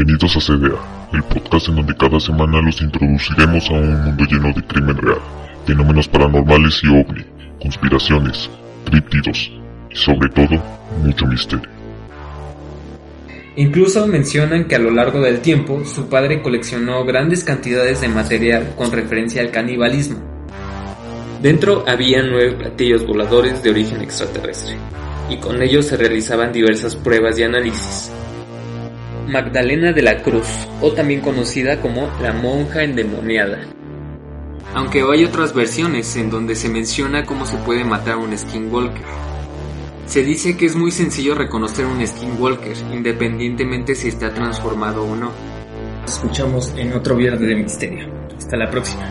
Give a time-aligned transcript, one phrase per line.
[0.00, 4.50] Bienvenidos a CDA, el podcast en donde cada semana los introduciremos a un mundo lleno
[4.54, 5.18] de crimen real,
[5.66, 7.22] fenómenos paranormales y ovni,
[7.60, 8.48] conspiraciones,
[8.86, 9.52] críptidos
[9.90, 10.58] y sobre todo,
[11.04, 11.68] mucho misterio.
[13.56, 18.72] Incluso mencionan que a lo largo del tiempo su padre coleccionó grandes cantidades de material
[18.76, 20.18] con referencia al canibalismo.
[21.42, 24.78] Dentro había nueve platillos voladores de origen extraterrestre,
[25.28, 28.10] y con ellos se realizaban diversas pruebas y análisis.
[29.30, 30.48] Magdalena de la Cruz,
[30.80, 33.60] o también conocida como la monja endemoniada.
[34.74, 39.04] Aunque hay otras versiones en donde se menciona cómo se puede matar a un skinwalker.
[40.06, 45.30] Se dice que es muy sencillo reconocer un skinwalker, independientemente si está transformado o no.
[46.04, 48.08] Escuchamos en otro Viernes de Misterio.
[48.36, 49.08] Hasta la próxima.